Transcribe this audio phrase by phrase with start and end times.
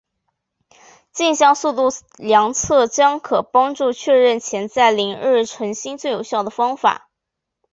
[1.11, 6.87] 径向速度量测将可帮助确认潜在凌日恒星最有效的方式。